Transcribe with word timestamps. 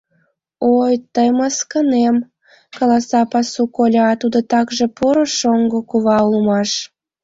—Ой, 0.79 0.93
тый 1.13 1.29
мыскынем!— 1.37 2.15
каласа 2.77 3.21
пасу 3.31 3.63
коля; 3.75 4.09
тудо 4.21 4.39
такше 4.51 4.85
поро 4.97 5.25
шоҥго 5.37 5.79
кува 5.89 6.17
улмаш. 6.27 6.69